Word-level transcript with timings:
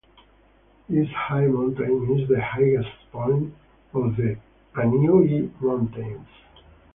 This 0.89 1.07
high 1.11 1.45
mountain 1.45 2.17
is 2.19 2.27
the 2.27 2.41
highest 2.41 2.89
point 3.11 3.53
of 3.93 4.15
The 4.15 4.35
Anyuy 4.73 5.51
Mountains. 5.61 6.25